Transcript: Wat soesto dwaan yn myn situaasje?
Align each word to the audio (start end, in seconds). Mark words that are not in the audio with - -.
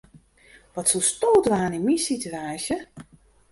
Wat 0.75 0.87
soesto 0.91 1.29
dwaan 1.45 1.75
yn 1.77 1.85
myn 1.85 2.03
situaasje? 2.09 2.77